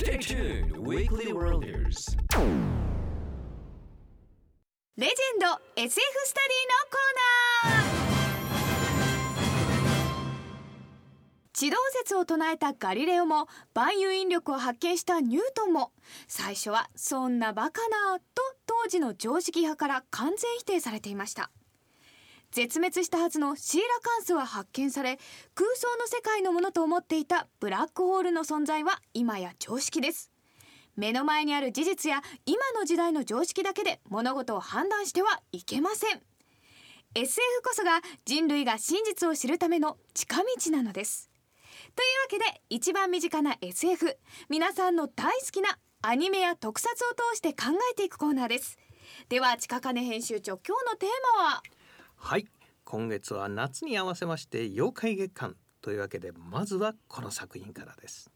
[0.00, 2.16] Stay tuned, Weekly Worlders.
[4.96, 5.46] レジェンド
[5.76, 8.00] SF スタディのコーナー
[11.52, 15.92] 地動説を唱えたガリレオも万有引力を発見したニュートンも
[16.28, 18.24] 最初はそんなバカなと
[18.66, 21.50] 当時の常識派から完全否定されていました
[22.52, 25.18] 絶滅したはずのシーラカンスは発見され
[25.54, 30.30] 空想の世界のものと思っていたブラックホールの存在は今や常識です。
[30.96, 36.20] 目の前にある事実や今の時代の常識だけで物事を判断してはいけません。
[37.14, 41.30] SF こそが人類が真実を知るための近道なのです。
[41.94, 48.76] というわけで一番身近な SF 皆さんの大好きなアニメや特撮を通して考えていくコーナーです。
[49.28, 51.62] では近金編集長今日のテーマは？
[52.22, 52.46] はい。
[52.84, 58.30] 今月は夏に合わせまして妖怪月間というわけでまずはこの作品からです。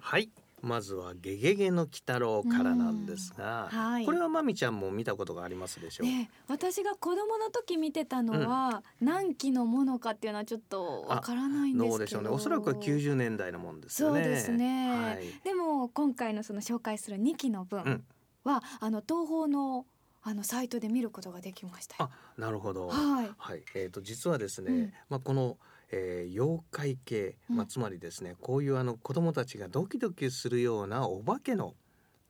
[0.00, 0.30] はい。
[0.62, 4.06] まずはゲゲゲの鬼太郎からなんですが、はい。
[4.06, 6.34] これはまみちゃんも見たことがありますでしょう、ねえ。
[6.48, 11.88] 私が子供の時見てたのは、何期のものかっていうのはちょっとわからないんですけど。
[11.88, 12.28] どうでしょうね。
[12.28, 14.22] おそらくは90年代のもんですよね。
[14.22, 18.04] そうですね、はい、でも今回のその紹介する2期の分うん。
[18.44, 19.86] は、あの東宝の
[20.22, 22.10] あのサイトで見ることができましたよ。
[22.12, 22.88] あなるほど。
[22.88, 23.30] はい。
[23.38, 24.92] はい、えー、と実はですね、うん。
[25.08, 25.58] まあ、この、
[25.92, 31.74] えー妖怪系、まあ、うんつまりですね、こういうあの子供たちがドキドキするようなお化けの、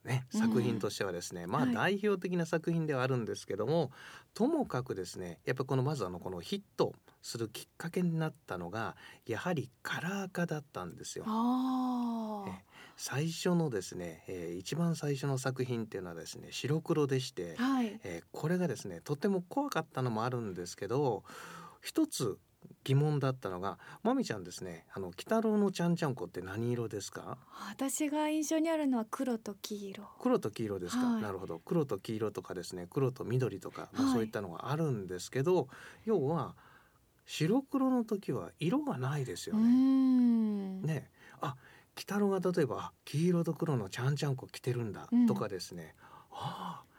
[0.03, 0.39] ね、うん。
[0.39, 1.73] 作品としてはですね、まあはい。
[1.73, 3.91] 代表的な作品ではあるんですけども、
[4.33, 8.95] ともかくですねやっぱりこのまずあのこのヒットするきっかけになったのが
[9.27, 11.25] やはりカラー化だったんですよ。
[11.27, 12.70] あえ
[13.03, 17.99] 最初のですね、えー一番最初の作品っていうのはですね白黒でして、あはい。
[18.03, 21.23] えーこれがですねとても怖かったのもあるんですけど
[21.81, 22.37] 一つ
[22.83, 27.39] 疑問だったのがまみちゃんですねあの鬼太郎のちゃんちゃんこって何色ですか？
[27.71, 30.03] 私が印象にあるのは黒と黄色。
[30.19, 31.23] 黒と黄色ですか、はい。
[31.23, 31.57] なるほど。
[31.57, 34.13] 黒と黄色とかですね黒と緑とか、まあはい。
[34.13, 35.69] そういったのがあるんですけど
[36.05, 36.53] 要は
[37.25, 39.63] 白黒の時は色がないですよね。
[39.63, 40.81] ん。
[40.83, 41.09] ね。
[41.41, 41.55] あ
[41.95, 45.27] 鬼太郎が例えばあ黄色と黒のちゃんちゃんこ着てるんだうん。
[45.27, 45.95] とかですね、
[46.31, 46.91] ああ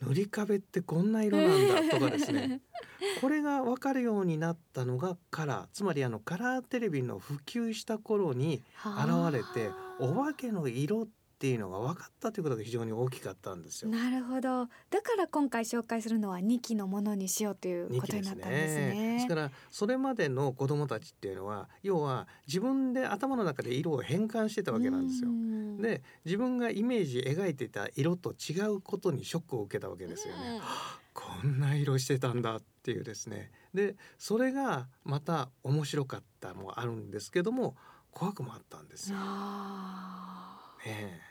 [0.00, 2.62] 塗り壁ってこんな色なんだ とかですね。
[3.20, 5.68] これが分かるようになったのがカラー。
[5.72, 11.06] つまりあのカラーテレビの普及した頃に現れてお化けの色
[11.40, 13.90] っていうのが分かったということが非常に大きかったんですよ。
[13.90, 25.32] なるほどだから今回紹介するのは2期のものにしようということになったんですねですねですからそれまでの子どもたちっていうのは要は自分で頭の中で色を変換してたわけなんですよう。
[25.32, 30.60] んで自分がイメージ描いてた色と違うことにショックを受けたわけですよね。
[31.14, 33.50] こんな色してたんだっていうですね。
[33.72, 37.76] でそれがまた面白かったもあるんですけども
[38.10, 39.16] 怖くもあったんですよ。
[40.84, 41.29] ね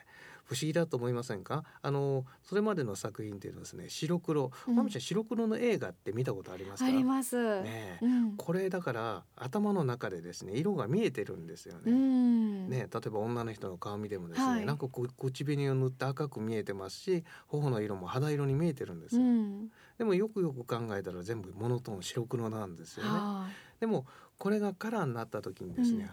[0.50, 1.64] 不思議だと思いませんか？
[1.84, 4.76] あのそれまでの作品っていうのはですね白黒、うん。
[4.76, 6.90] まみちゃん白黒の映画って見たことありますか？
[6.90, 8.06] ーあります、ねえ。
[8.06, 8.36] うん。
[8.36, 11.92] これだから頭の中でですね色が見えてるんですよね。
[11.92, 12.68] うん。
[12.68, 14.66] ね、例えば女の人の顔見てもですね、はい。
[14.66, 19.70] なんかこう口紅を塗って赤く見えてますし頬の色も肌色に見えてるんですよ、うん。
[20.00, 23.12] でもよくよく考えたら全部モノトーン白黒なんですよね。
[23.12, 23.48] は
[23.80, 24.08] でも
[24.40, 26.10] これがカラーになった時にですね、うん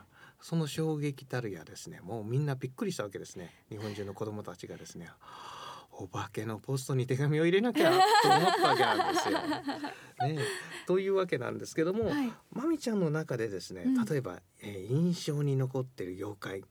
[0.48, 3.52] その衝撃たるやですねもうみんなびっくりしたわけですね。
[3.68, 5.08] 日本中の子供たちがですね
[5.90, 7.96] お化けのポストに手紙を入れなきゃと
[8.28, 9.38] 思ったわけなんですよ。
[10.28, 10.38] ね、
[10.86, 12.32] というわけなんですけども、はい。
[12.52, 14.04] まみちゃんの中でですね、うん。
[14.04, 16.64] 例えば、えー印象に残ってる妖怪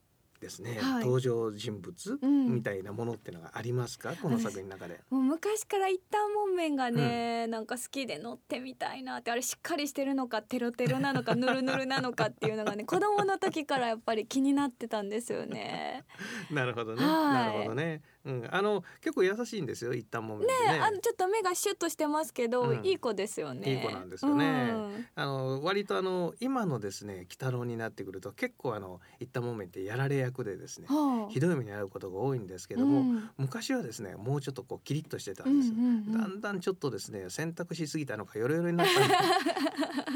[0.46, 1.04] ですね、はい。
[1.04, 2.54] 登場人物、うん。
[2.54, 4.14] みたいなものっていうのがありますか？
[4.22, 5.00] この作品の中で。
[5.10, 16.04] もう昔から一旦もんがね、なんか好きで乗ってみたいなってあれしっかりしてるのかテロテロなのかヌルヌルなのかっていうのがね子供の時からやっぱり気になってたんですよね。
[16.50, 17.12] なるほどね、はい。
[17.34, 20.80] なるほどね、うん、あの結構優しいんですよ一旦もめてね。
[20.80, 22.84] あのちょっと目がシュッとしてますけど、うん。
[22.84, 23.74] いい子ですよね。
[23.74, 24.70] いい子なんですよね。
[24.72, 25.06] うん。
[25.14, 31.32] あの割とあの今のですね鬼太郎になってくると結構あの一旦もめってやられ役でですねはあ。
[31.32, 33.30] ひどい目に遭うことが多いんですけども、うん。
[33.38, 40.15] 昔はですねもうちょっとこうキリッとしてたうんんですよ、うんうんだんだんちょっとですね選択しすぎたのかヨロヨロになった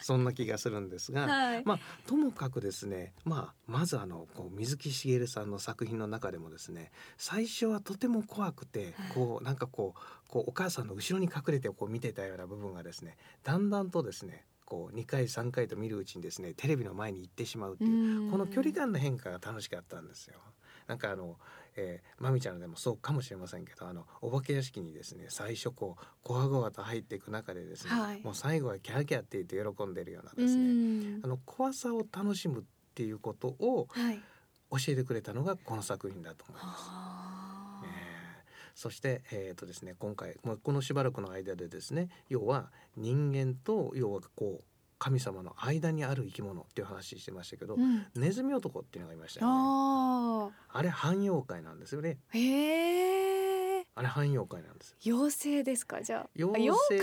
[0.04, 1.64] そんな気がするんですが、はい。
[1.64, 20.40] まあともかくですね、まあ、まずあのこう水木しげるさんの作品の中でもですね最初はとても怖くてこうなんかこうこうお母さんの後ろに隠れてこう見てたような部分がですねだんだんとですねこう2回3回と見るうちにですねテレビの前に行ってしまうっていううんこの距離感の変化が楽しかったんですよ。
[20.90, 21.38] なんかあの、
[21.76, 28.20] えー、まみちゃんでもそうかもしれませんけどあのお化け屋敷にですね最初こうこわごわと入っていく中でですね、はい。
[28.22, 30.62] もう最後はキャーキャーって言って喜んでるようなうですね、
[31.18, 31.20] ん。
[31.24, 34.20] あの怖さを楽しむっっていうことをはい。
[34.72, 36.88] 教えてくれたのがこの作品だと思います。
[36.88, 38.10] はえー
[38.72, 44.64] そして、えーとですね、今回もうこのしばらくの間でですね要は人間と要はこう
[45.00, 48.06] 神様の間にある生き物っていう話してましたけど、うん。
[48.14, 49.52] ネズミ男っていうのがいましたよね。
[49.56, 52.18] ああれ半妖怪なんですよね。
[52.34, 56.02] ーへえあれ半妖怪なんです妖精ですか？
[56.02, 56.30] じゃあ。
[56.36, 57.00] 妖精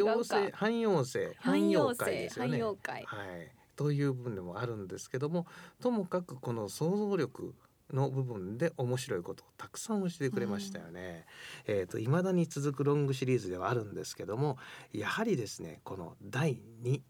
[0.00, 2.62] 妖精半妖精半半妖妖精半怪ですよね。
[2.62, 5.46] はい、という部分でもあるんですけども
[5.80, 7.54] ともかくこの想像力
[7.92, 11.26] の部分で面白いことをたくさん教えてくれましたよね。
[11.68, 14.58] えっ、と未だに続くロングシリーズではあるんですけども
[14.92, 17.00] やはりですねこの第2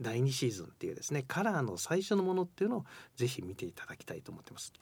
[0.00, 2.84] 第2シーズンっていうですねカラーの最初のものっていうのを
[3.16, 4.72] ぜひ見ていただきたいと思ってます。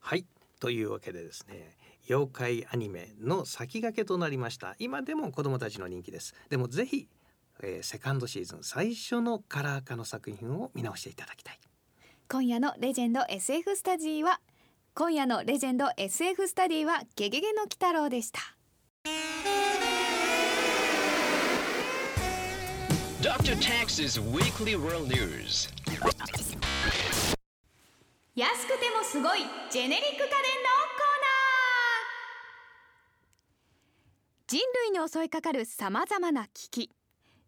[0.00, 0.26] はい。
[0.60, 1.76] というわけでですね
[2.08, 4.76] 妖怪アニメの先駆けとなりました。
[4.78, 6.34] 今でも子どもたちの人気です。
[6.48, 7.08] でもぜひ、
[7.62, 11.60] えーセカンドシーズン最初のカラー化の作品を見直していただきたい。
[12.28, 14.40] 今夜のレジェンド SF スタディは
[14.94, 18.53] 今夜のレジェンド SF スタディはゲゲゲの鬼太郎でした。
[23.24, 23.56] Dr.
[23.56, 25.70] Tax's Weekly World News.
[28.34, 29.38] 安くてもすごい
[29.70, 34.46] ジェネリック家電のコーナー。
[34.46, 34.60] 人
[34.90, 36.90] 類に襲いかかるさまざまな危機。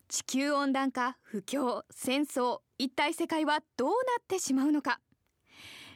[0.09, 5.01] 地球温暖化不況戦争一体世界はどうなってしまうのか。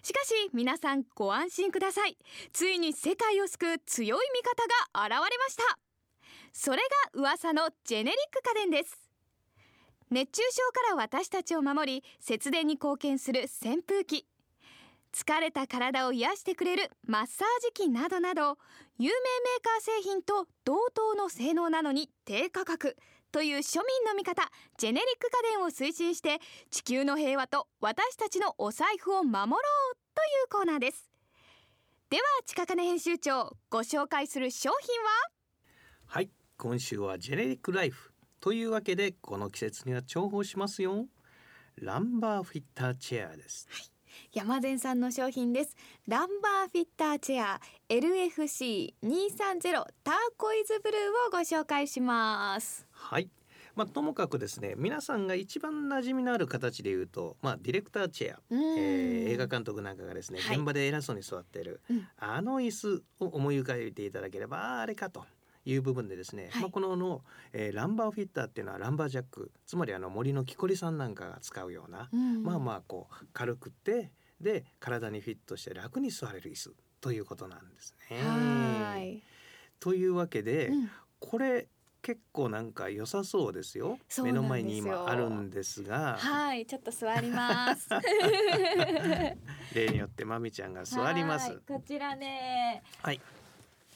[0.03, 2.19] しかし皆さんご安心ください。
[2.53, 5.79] ついに世界を救う強い味方が現れました。
[6.53, 6.83] それ
[7.15, 9.10] が噂のジェネリック家電です。
[10.11, 14.27] 熱中症から私たちを守り節電に貢献する扇風機。
[15.13, 18.59] 疲れた体を癒してくれるマッサージ機などなど
[18.99, 22.97] 有名メーカー製品と同等の性能なのに低価格
[23.33, 26.39] という庶民の味方ジェネリック家電を推進して
[26.71, 29.61] 地球の平和と私たちのお財布を守ろう
[30.15, 31.09] というコーナーです。
[32.09, 35.11] では近金編集長ご紹介する商品は？
[36.07, 38.10] はい今週はジェネリックライフ。
[38.41, 41.07] というわけでこの季節には重宝しますよ。
[41.77, 43.69] ランバーフィッターチェアです。
[44.33, 45.77] 山善さんの商品です。
[46.09, 47.61] ランバーフィッターチェア
[47.91, 52.87] LFC230 ターコイズブルーをご紹介します。
[52.91, 53.29] はい。
[53.77, 58.79] まあ、ともかくですね皆さんが一番馴染みのある形で言うと、まあ、ディレクターチェア、うん。
[58.79, 60.57] えー映画監督なんかがですね、はい。
[60.57, 62.09] 現場で偉そうに座っている、うん。
[62.17, 65.25] あの椅子を思い浮かべていただければああれかと
[65.65, 66.63] いう部分でですね、はい。
[66.63, 67.23] まあ、このの、
[67.53, 74.11] えーランバーフィッターっていうのはランバージャックつまりあの森の木こりさんなんかが使うような、うんまあまあこう軽くて
[74.41, 78.19] で体にフィットして楽に座れる椅子ということなんですね。
[78.23, 79.23] はーい、
[79.79, 80.91] というわけで、うん。
[81.19, 81.69] これ
[82.03, 83.99] 結構なんか良さそうですよ。
[84.23, 86.17] 目の前に今あるんですが。
[86.19, 87.89] はいちょっと座ります。
[89.75, 91.51] 例によってまみちゃんが座ります。
[91.51, 92.83] はいこちらね。
[93.03, 93.21] はい。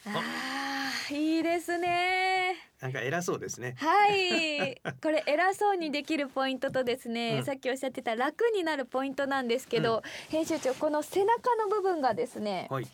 [0.07, 0.74] あー
[1.11, 2.55] いいですね。
[2.81, 3.75] なんか偉そうですね。
[3.79, 4.81] はい。
[5.03, 7.45] これ偉そうにできるポイントとですね、うん。
[7.45, 12.87] さっきおっしゃってた楽になるポイントなんですけど、編集長この背中の部分がですねはい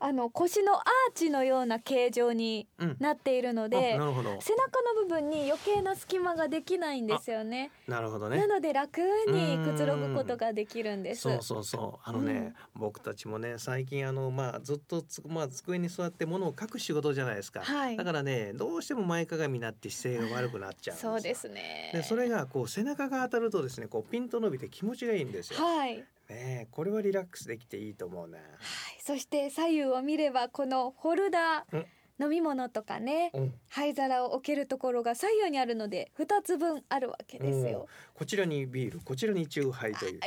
[0.00, 0.82] あの腰のアー
[1.14, 2.96] チのような形状にうん。
[2.98, 4.40] なっているのあでなるほど。
[4.40, 7.70] 背中の部分に余計な隙間ができないんですよね。
[7.86, 8.38] なるほどね。
[8.38, 11.22] なので楽にくつろぐことができるんです。
[11.22, 12.08] そうそうそう。
[12.08, 17.96] あのね、僕たちもね最近あのまあずっとつまあ机に座って物を書く仕事じゃないですか、はい。
[17.96, 21.90] だからねどうしても前かがみになって姿勢が悪くなっちゃうそうですね。
[21.92, 25.60] でそれがこう背中が当たるとですねこうピンと伸びて気持ちがいいんですよ。
[25.62, 28.38] はい、はい、ねえこれはリラックスできていいと思うな。
[29.04, 31.76] そして左右を見ればこのホルダー。
[31.76, 31.86] うん
[32.20, 37.86] 飲み物とかねうん灰皿を置けるところが左右にあるので二つ分あるわけですよ。
[38.14, 40.20] こちらにビールこちらにチューハイという。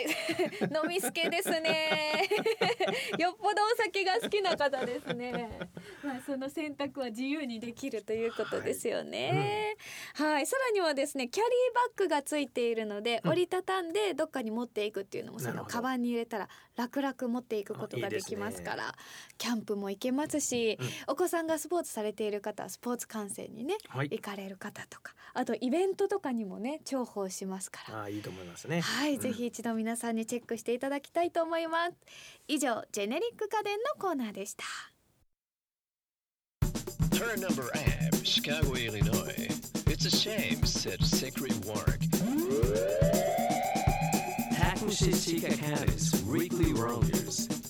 [0.73, 2.29] 飲みすけですね。
[3.19, 5.59] よっぽどお酒が好きな方ですね。
[6.03, 9.75] まあその選択は自由にできるということですよね。
[10.13, 18.95] はい、さらにはですねキャリーバッグがついているので、うん折りたたんでどっかに持っていくっていうのもそのカバンに入れたら楽々持っていくことができますから
[19.38, 24.09] キャンプも行けますし、うんお子さんがスポーツされている方はスポーツ観戦にねはい。
[24.09, 27.99] 行かれる方とかあとイベントとかにもね重宝しますから。
[27.99, 28.81] ああいいと思いますね。
[28.81, 31.93] はい、うんぜひ一度皆さんにチェックしていただきたいと思います
[32.47, 34.63] 以上ジェネリック家電のコーナーでした
[37.11, 39.47] Turn number Ave, Chicago, Illinois.
[39.87, 41.99] It's a shame, said Secret Work.
[44.53, 47.62] Takushi Chikakanis Weekly Worlders.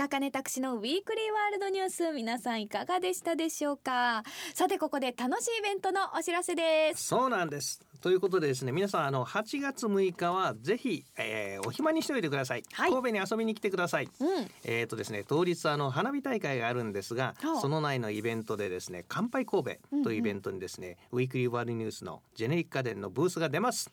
[0.00, 2.10] 近金拓司のウィークリーワールドニュース。
[2.12, 4.22] 皆さんいかがでしたでしょうか？
[4.54, 7.04] さてここで楽しいイベントのお知らせです。
[7.04, 7.82] そうなんです。
[8.00, 12.90] ということでですね皆さんあの8月6日はぜひ、えーお暇にしておいてください、はい。
[12.90, 14.08] 神戸に遊びに来てください。
[14.20, 14.50] うん。
[14.64, 19.70] えーとですね、当日あの花火大会があるんですがはあその内のイベントでですね乾杯神戸
[20.02, 23.90] というイベントにですね、ウィークリーワールドニュースのジェネリック家電のブースが出ます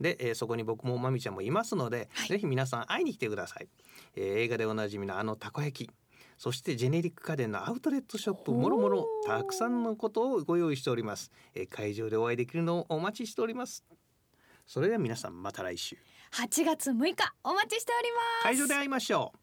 [0.00, 2.28] で、えーそこに僕もまみちゃんもいますので、はい。
[2.28, 3.68] ぜひ皆さん会いに来てください、
[4.16, 5.90] えー映画でおなじみのあのたこ焼き
[6.38, 13.84] そしてジェネリック家電のアウトレットショップもろもろたくさんのことをご用意しております、えー会場でお会いできるのをお待ちしております。
[14.66, 15.96] それでは皆さんまた来週。
[16.32, 18.42] 8月6日お待ちしております。
[18.44, 19.39] 会場で会いましょう